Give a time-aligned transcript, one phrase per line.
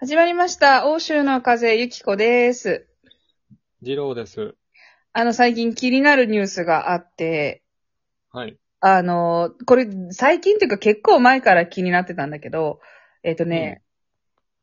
[0.00, 0.86] 始まりました。
[0.86, 2.86] 欧州の風ゆきこです。
[3.82, 4.54] 二郎です。
[5.12, 7.64] あの、最近気になるニュースがあって、
[8.30, 8.56] はい。
[8.78, 12.78] あの、これ、最近っていうか結構前から気になってたんだけど、
[13.24, 13.82] えっ、とね、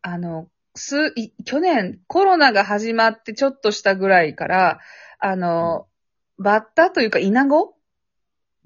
[0.00, 4.78] あの、す、い去年コロナが始まってちょっとしたぐらいから、
[5.18, 5.88] あの、
[6.38, 7.74] バッタというかイナゴ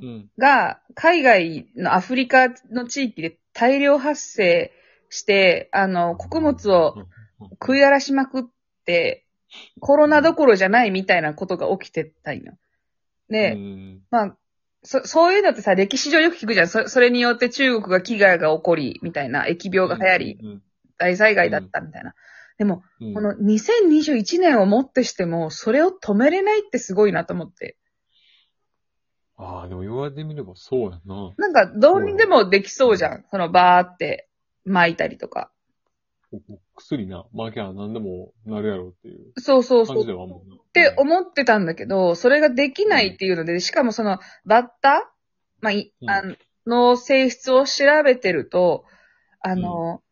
[0.03, 0.31] うん。
[0.37, 4.75] が海外のアフリカの地域で大量発生
[5.11, 6.95] して、あの、穀物を
[7.61, 8.45] 食い荒らしまくっ
[8.87, 9.27] て、
[9.81, 12.55] コロナどころじゃないみたいなことが起きてたんよ。
[13.29, 14.37] で、うんまあ、
[14.83, 16.69] そ、そういうのってさ、歴史上よく聞くじゃん。
[16.69, 20.63] そそれによって中国が危害が起こり、みたいな、疫病が流行り、うん
[21.03, 22.15] 大災害だったみたいな。
[22.59, 27.79] でも、うんこの2021年をもってしても、それを止めれないってすごいなと思って。
[29.39, 31.33] ああ、でも言われてみればそうやな。
[31.39, 33.25] なんか、どうにでもできそうじゃん。
[33.31, 34.29] その、バーって
[34.71, 35.51] 巻いたりとか。
[36.33, 36.39] お
[36.77, 40.07] 薬な、負けは何でもなるやろうっていうそうそうそう感じ。
[40.07, 40.55] ではもんな。
[40.55, 45.13] って思ってたんだけど、それができないっていうので、しかもその、バッタ
[45.61, 46.23] まあ、いうんあ
[46.67, 48.85] の性質を調べてると、
[49.41, 50.03] あの、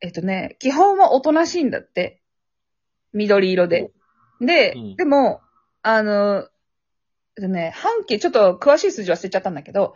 [0.00, 2.22] えっとね、基本はおとなしいんだって。
[3.12, 3.92] 緑色で。
[4.40, 5.40] で、うんでも、
[5.82, 6.48] あの、
[7.36, 9.94] えっとね、半径、ちょっと詳しい数字忘れちゃったんだけど、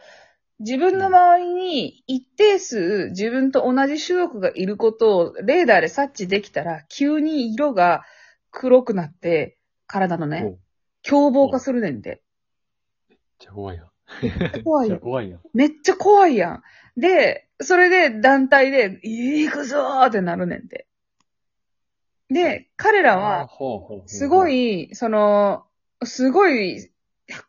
[0.61, 8.05] 自分の周りに一定数自分と同じ種族がいることをレーダーで察知できたら、急に色が
[8.51, 10.59] 黒くなって、体のね、
[11.03, 12.23] 凶暴化するねんで。
[13.39, 13.89] ちゃ怖いやん。
[14.65, 15.01] 怖いよめっちゃ。
[15.01, 15.41] 怖いやん。
[15.55, 16.63] めっちゃ怖いやん。
[16.97, 20.87] で、それで団体で、行くぞーってなるねんで。
[22.31, 23.49] で、彼らは、
[24.07, 25.65] すご、い、その、
[26.05, 26.91] すごい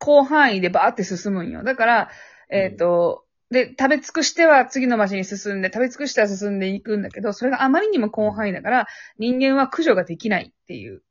[0.01, 1.63] 広範囲でバーって進むんよ。
[1.63, 2.09] だから、
[2.49, 11.01] えっ、と、で、食べ尽くしては次の場所に進んで、食べ尽くしては進んでいくんだけど、それがあまりにも広範囲だから、人間は駆除ができないっていう。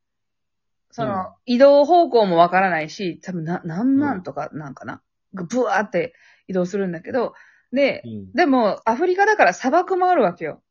[0.90, 5.02] その、うん移動方向もわからないし、多分な、何万とかなんかな。
[5.32, 6.14] ブワーって
[6.46, 7.34] 移動するんだけど、
[7.72, 8.32] でう、ん。
[8.32, 10.62] でも、アフリカだから砂漠もあるわけよ。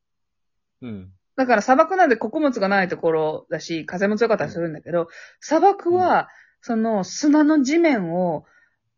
[0.82, 1.12] うん。
[1.36, 5.08] だから砂漠なんで穀物がないところだし、風も強かったりするんだけど、
[5.40, 6.30] 砂漠は、
[6.62, 8.46] その砂の地面を、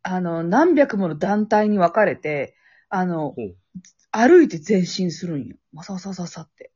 [0.04, 2.56] あの、何百もの団体に分かれて、
[2.90, 3.56] あの、ほう。
[4.12, 5.56] 歩いて前進するんよ。
[5.74, 6.72] わさわさわさわさって。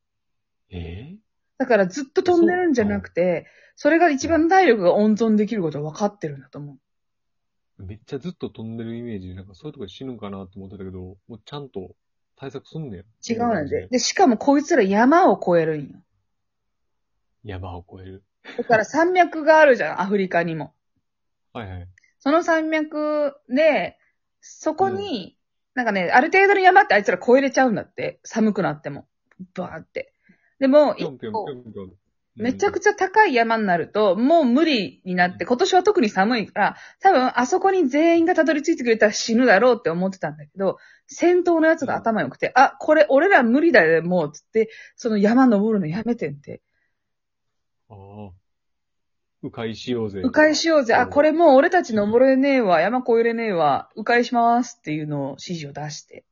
[0.70, 1.16] え
[1.58, 7.84] だからずっと飛んでるんじゃなくて、それが一番体力が温存できることは分かってるんだと思う。
[7.84, 11.96] ー、めっちゃずっと飛んでるイメージで、なんかそういうとこで死ぬんかなと思ってたけど、もうちゃんと
[12.36, 13.04] 対策すんねん。
[13.28, 13.88] 違うねんで。
[13.88, 16.04] で、しかもこいつら山を越えるんよ。
[17.44, 18.24] 山を越える。
[18.58, 20.74] だから山脈があるじゃん、アフリカにも。
[21.54, 21.88] はいはい。
[22.24, 23.98] その山脈で、
[24.40, 25.38] そこに、
[25.74, 28.22] なんかね、ある程度の山ってあいつら越えれちゃうんだって。
[28.24, 29.10] 寒くなっても。
[29.56, 30.14] バーって。
[30.58, 31.92] でも、ぴょんぴょんぴょんぴょん。
[32.38, 46.62] めちゃくちちゃ高い山になると、もう無理になって、今年は特に寒いから、多分あそこに全員がたどり着いてくれたら死ぬだろうって思ってたんだけど、先頭のやつが頭良くて、あ、これ俺ら無理だよ、もう、つって、その山登るのやめてんって。
[47.90, 47.94] ゃ。
[47.94, 47.98] あ
[48.30, 48.43] あ。
[49.44, 50.22] 迂回しようぜ。
[50.24, 50.96] 迂回しようぜ。
[50.96, 52.80] あ、これもう俺たち登れねえわ。
[52.80, 53.90] 山越えれねえわ。
[53.96, 56.24] 迂回しますっていうのを指示を出して。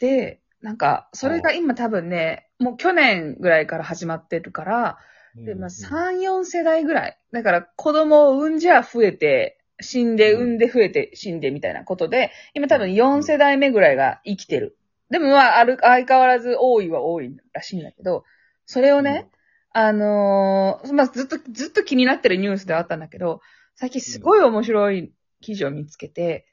[0.00, 4.98] で、なんか、それが今多分ね、もう去年ぐらいから始まってるから、
[5.36, 7.18] うん、で、まあ、うん3、4世代ぐらい。
[7.32, 14.76] だから、子供を産んじゃ増えて、死んで、うん産んで増えて、死んでみたいなことで、今多分4世代目ぐらいが生きてる。
[15.10, 18.24] でもまあ、ある、相変わらず多いは多いらしいんだけど、
[18.66, 19.28] それをね、
[19.72, 23.40] あのーまあ、ずっと、ずっと気になってるニュースではあったんだけど、
[23.76, 26.46] 最近すごい面白い記事を見つけて、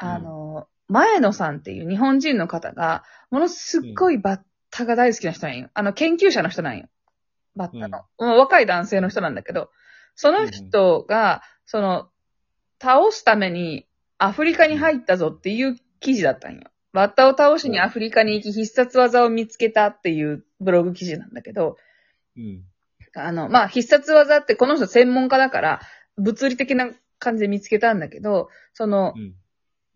[0.00, 4.40] うんあのー前野さんっていう日本人の方が、ものすっごいバッ
[4.70, 5.68] タが大好きな人なんよ。
[5.74, 6.88] あの、研究者の人なんよ。
[7.56, 8.04] バッタの。
[8.18, 9.70] もう若い男性の人なんだけど、
[10.14, 12.08] その人が、その、
[12.80, 13.86] 倒すために
[14.16, 16.62] アフリカに入ったぞっていう記事だったんよ。
[16.94, 21.76] バッタを倒しにアフリカに行き必殺技を見つけたっていうブログ記事なんだけど、
[22.38, 22.64] うん。
[23.14, 25.80] あの、まあ、必殺技ってこの人専門家だから、
[26.16, 29.34] 物理的な感じで見つけたんだけど、その、うん。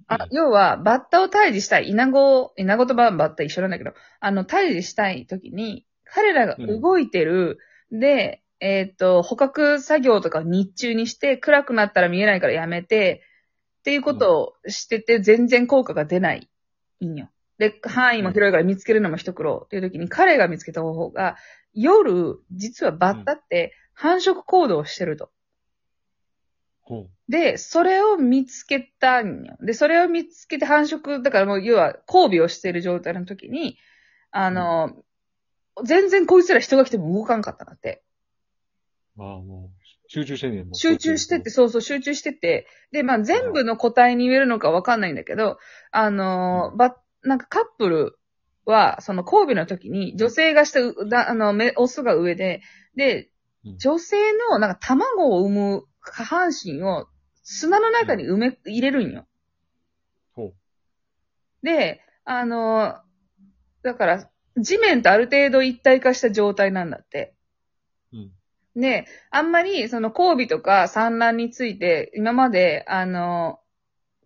[0.08, 1.90] あ、要は、バッタを退治したい。
[1.90, 7.58] イナゴ、イナゴとバッタ一緒なんだけど、あの、退治したい時に、彼らが動いてる、
[7.90, 13.22] で、えっ、と、捕獲作業とかを日中にして、暗くなったら見えないからやめて、
[13.80, 16.48] っていうことをしてて、全然効果が出ない。
[17.00, 17.30] いいんよ。
[17.58, 21.36] で、範囲も広いから見つけるのも一苦労っていう時に、彼が見つけた方法が、
[21.74, 25.30] 夜、実はバッタって繁殖行動をしてると。
[26.82, 29.56] ほで、それを見つけたんよ。
[29.60, 33.78] で、それを見つけて繁殖、だからもう要は交尾をしている状態の時に、
[34.30, 34.90] あの、
[35.84, 38.02] 全然こいつら人が来ても動かんかったんだって。
[39.19, 40.74] ああ、もう、集中してんねん、もう。
[40.74, 42.66] 集中してて、そうそう、集中してて。
[42.90, 45.58] で、まあ、全部の個体に言えるのかわかんないんだけど、
[45.90, 48.19] あのーば、なんかカップル
[48.64, 52.62] は、その交尾の時に、女性が下、うだあの、めオスが上で、
[52.96, 53.30] で
[53.64, 54.16] うん、女性
[54.50, 57.06] の、なんか卵を産む下半身を
[57.42, 59.26] 砂の中に埋め、入れるんよ。
[60.32, 60.54] ほう。
[61.62, 63.12] で、あのー
[63.82, 67.34] だから、地面とある程度一体化した状態なんだって。
[68.12, 68.80] うん。
[68.80, 73.58] で、あんまり、その交尾とか産卵について、今まで、あの、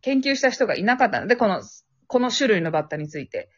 [0.02, 1.62] 研究した人がいなかったので、この、
[2.06, 3.50] この種類のバッタについて。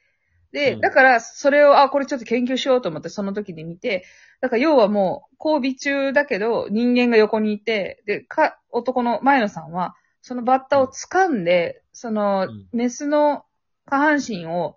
[0.53, 4.05] で、うんだから、それを、あ、これちょっと研究しようと思って、その時に見て、
[4.41, 13.45] だから要はもう、交尾中だけど、人間が横にいて、で、か、男の前野さんは、そのバッタを掴んで、そのうん、メスの
[13.87, 14.77] 下半身を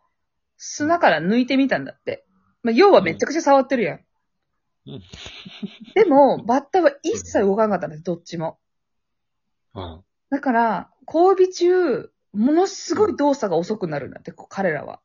[0.57, 2.25] 砂から抜いてみたんだって。
[2.63, 3.99] まあ、要はめちゃくちゃ触ってるやん。
[4.87, 5.01] うん
[5.93, 8.57] でも、バッタは一切動かなかったんです、どっちも。
[9.73, 15.01] あだから、交尾中、ものすごい動作が遅くなるんだって、こう彼らは。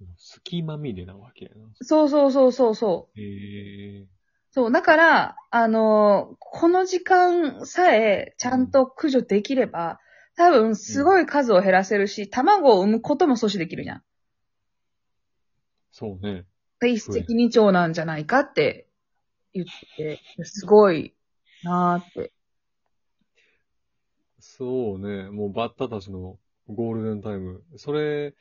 [0.00, 1.68] あ、隙間みれなわけやな。
[1.82, 3.20] そうそうそうそうそう。
[3.20, 4.06] へえ。
[4.50, 10.00] そう、だから、あのーこの時間さえちゃんと駆除できれば、
[10.36, 14.02] 多分すごい数を減らせるし、卵を産むことも阻止できるじゃん。
[15.90, 16.46] そうね。
[16.80, 18.88] で一石二鳥なんじゃないかって
[19.54, 19.86] 言って
[20.36, 21.14] て、すごい
[21.62, 22.32] なーって。
[24.40, 25.30] そうね。
[25.30, 26.38] もうバッタたちの
[26.68, 27.62] ゴールデンタイム。
[27.76, 28.34] それ、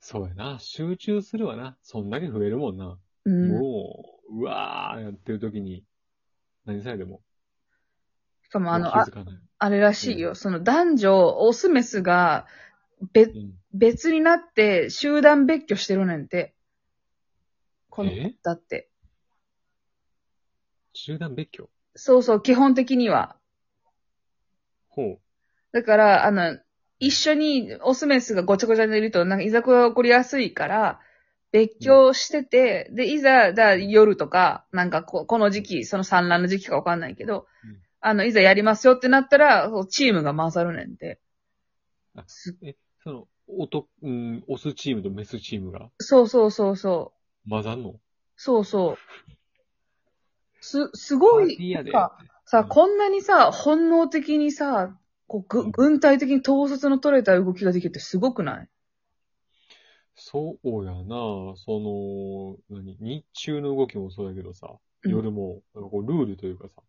[0.00, 0.58] そうやな。
[0.58, 1.76] 集中するわな。
[1.82, 2.98] そんだけ増えるもんな。
[3.24, 3.48] うん。
[3.48, 5.84] もう、うわーやってる時に、
[6.64, 7.22] 何さえでも。
[8.44, 9.06] しかもあの、あ。
[9.58, 10.34] あれらしいよ。
[10.34, 12.46] その男女、オスメスが
[13.12, 13.54] 別うん。
[13.74, 16.54] 別になって集団別居してるねんて。
[17.90, 18.88] このえ、だって。
[20.94, 21.68] 集団別居？
[21.94, 23.36] そうそう、基本的には。
[24.88, 25.20] ほう。
[25.72, 26.58] だから、あの、
[27.00, 31.00] 一緒にオスメスがごちゃごちゃでいると、なんかいざこが起こりやすいから、
[31.52, 41.18] 別居してて、で、いざ、だ夜とか、なんかここの時期、その産卵の時期かわかんないけど、うんあの、いざやりますよってなったら、チームが回さるねんて。
[42.14, 45.90] あすえ、その、おと、うん、オスチームとメスチームが？
[45.98, 47.12] そうそうそうそ
[47.44, 47.50] う。
[47.50, 47.94] 混ざんの？
[48.36, 48.98] そうそう。
[50.60, 51.56] す、すごい。
[51.90, 52.12] さ
[52.44, 54.96] さ、うんこんなにさ、本能的にさ、
[55.28, 58.68] こう、ぐ、うん軍隊的に統率の取れた動きができるってすごくない？
[60.16, 61.06] そうやな
[61.54, 62.96] その、何？
[63.00, 64.66] 日中の動きもそうだけどさ、
[65.04, 66.82] うん夜も、なんかこう、ルールというかさ、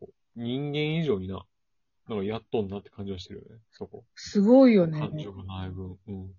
[0.00, 1.44] こう人間以上にな、
[2.08, 4.04] なんかやっとんなって感じはしてるよね、そこ。
[4.16, 4.98] すごいよね。
[4.98, 5.96] 感情がない分。
[6.08, 6.30] うん。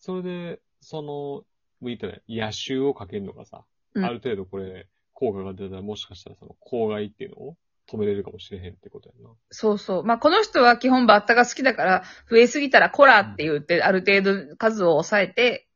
[0.00, 1.44] それで、その、
[1.80, 3.64] 言ったら、野臭をかけるのがさ、
[3.94, 7.56] うんある程度これ、効果が出たら、もしかしたらその、公害っていうのを
[7.90, 9.30] 止めれるかもしれへんってことやな。
[9.50, 10.04] そうそう。
[10.04, 15.68] まあ、この人は基本バッタが好きだから、増えすぎたらコラって言って、ある程度数を抑えて、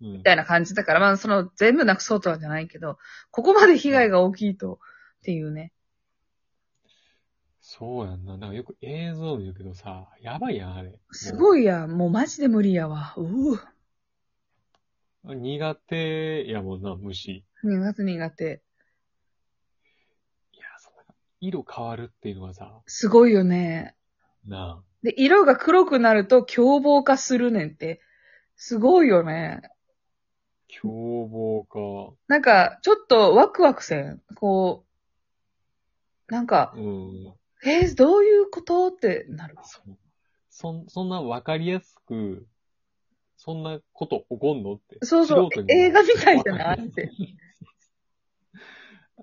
[0.00, 0.22] うんみ。
[0.24, 2.98] たいな感じだから、まあ、その、全部なくそうとはじゃないけど、
[3.30, 4.78] ここまで被害が大きいと、っ
[5.22, 5.72] ていうね。
[7.60, 8.38] そうやんな。
[8.38, 10.98] なんかよく映像見るけどさ、やばいやん、あれ。
[11.10, 11.36] すい。
[11.36, 11.90] ごいやん。
[11.96, 13.12] もうマジで無理やわ。
[13.16, 13.60] うぅ。
[15.24, 17.44] 苦手やもんな、虫。
[17.62, 18.62] 苦手苦手。
[21.40, 23.94] 色変わるっていうのはさ、すごいよね。
[24.46, 24.82] なあ。
[25.02, 28.00] で、色が黒くなると凶暴化するねんって。
[28.56, 29.62] すごいよね。
[30.68, 32.14] 凶暴か。
[32.28, 34.20] なんか、ちょっとワクワクせん。
[34.34, 34.84] こ
[36.28, 37.34] う、なんか、うん。
[37.64, 39.56] えーどういうことってなる。
[39.62, 39.96] そう。
[40.50, 42.46] そん、そんなわかりやすく、
[43.36, 44.98] そんなこと起こんのって。
[45.02, 45.62] そうそう素人。
[45.62, 47.10] にも映画みたいじゃないって。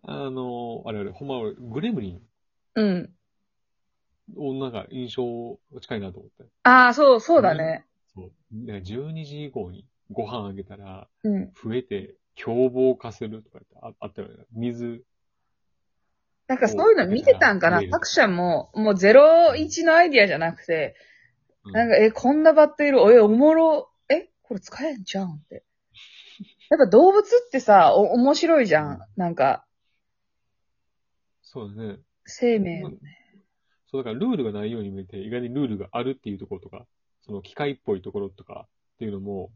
[0.05, 2.21] あの、あれあれ、ほんま俺、グレムリン
[2.75, 3.13] うん。
[4.35, 6.51] をなんか印象近いなと思って。
[6.63, 7.85] ああ、そう、そうだね。
[8.13, 8.31] そう。
[8.65, 11.51] だから12時以降にご飯あげたら、うん。
[11.53, 14.35] 増えて凶暴化するとかってああったよね。
[14.51, 15.03] 水。
[16.47, 17.77] なんかそういうの見てたんかな？
[17.77, 20.95] 見える作者も、もう01のアイディアじゃなくて、
[21.65, 25.63] うなんか、え、こんなバッテリー、え、おもろ、え、これ使えんじゃんって。
[26.69, 28.99] やっぱ動物ってさ、お、面白いじゃん。
[29.15, 29.65] なんか、
[31.53, 31.99] そうだね。
[32.25, 32.97] 生命よね。
[33.85, 36.87] そう、だからルールがないように見えて、意外にルールがあるっていうところとか、
[37.21, 39.51] その機械っぽいところとかっていうのも、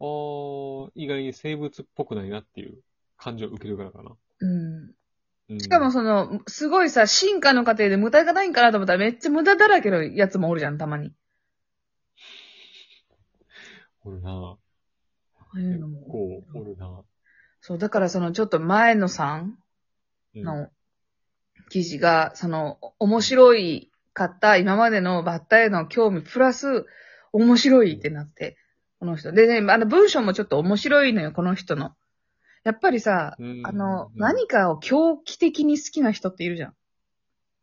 [0.00, 2.82] あー、意外に生物っぽくないなっていう
[3.16, 4.10] 感じを受けるからかな。
[4.40, 4.92] うん。
[5.48, 11.14] うん、しかもその、すごいさ、進化の過程で無駄がないんかなと思ったらめっちゃ無駄だらけのやつもおるじゃん、たまに。
[14.04, 14.58] おるなあ
[15.54, 16.02] あいうのも。
[16.02, 17.02] こう、おるな。
[17.62, 19.58] そう、だからそのちょっと前野さん
[20.34, 20.68] の
[21.68, 26.86] 記事が、その、面白いかった今までのバッタへの興味プラス、
[27.32, 28.56] 面白いってなって、
[28.98, 29.32] この人。
[29.32, 31.92] でね、あの文章もちょっと面白いのよ、この人の。
[32.64, 36.74] やっぱりさ、うんあの、うん何かを狂気的に好きな人っているじゃん。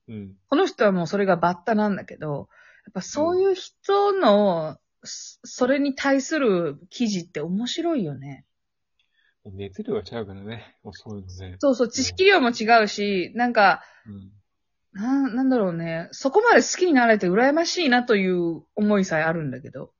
[0.07, 0.35] うん。
[0.49, 2.49] この人はもうそれがバッタなんだけど、
[2.85, 8.45] やっぱそういう人の、そそれに対する記事って面白いよね。
[9.53, 10.75] 熱量がちゃうからね。
[10.83, 11.57] もうそういうのね。
[11.59, 14.31] そうそう、知識量も違うし、なんか、うん。
[14.93, 16.07] な、なんだろうね。
[16.11, 19.91] そこまで好きになられて羨ましいなという思いさえあるんだけど。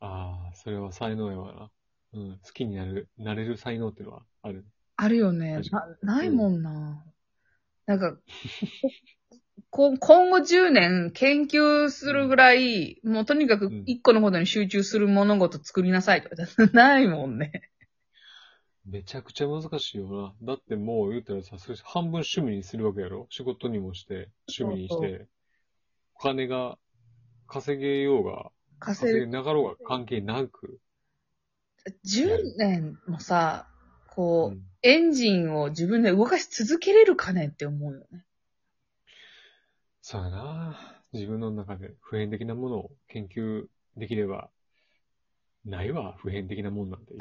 [0.00, 1.70] ああ、それは才能やわな。
[2.14, 2.38] うん。
[2.44, 4.66] 好きになる、なれる才能っていうのはある。
[4.96, 5.60] あるよね。
[5.70, 7.04] な、ないもんな。
[7.86, 8.18] なんか、
[9.70, 16.36] こ今後10年研究するぐらい、もうとにかくうん一個のことに集中する物事作りなさいとか、
[16.72, 17.71] ないもんね。
[18.86, 20.54] めちゃくちゃ難しいよな。
[20.54, 25.26] だってもう言ったらさ、それ半分趣味にするわけやろ仕事にもして、趣味にして、
[26.16, 26.78] お金が
[27.46, 30.80] 稼げようが、稼げなかろうが関係なく。
[32.06, 33.68] 10年もさ、
[34.08, 38.24] こう、うんエンジンを自分で動かし続けれるかねって思うよね。
[40.00, 40.76] そうやな。
[41.12, 44.50] 自分の中で普遍的なものを研究できれば、
[45.64, 47.14] ないわ、普遍的なもんなんて。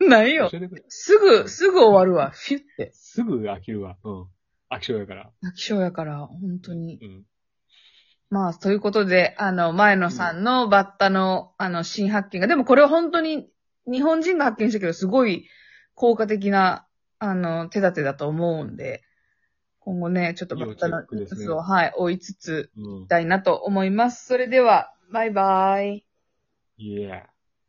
[0.08, 0.58] ないよ教。
[0.58, 0.84] えてくれ。
[0.88, 2.30] すぐ、すぐ終わるわ。
[2.30, 2.90] フィュって。
[2.92, 3.96] すぐ飽きるわ。
[4.04, 4.22] うん。
[4.70, 5.30] 飽き性やから。
[5.42, 6.98] 泣き性やから、本当に。
[7.00, 7.24] うん。
[8.28, 13.48] まあ、ということで、あの、前野さんのバッタの、あの、新発見が、でもこれは本当に
[13.86, 15.46] 日本人が発見したけど、すごい
[15.94, 16.86] 効果的な、
[17.18, 19.02] あの、手立てだと思うんで、
[19.78, 23.08] 今後ね、ちょっとバッタの要チェックですねを、はい、追いつつ、うんいき。
[23.08, 24.26] たいなと思います。
[24.26, 26.04] それでは、バイバイ。
[26.78, 27.26] いや。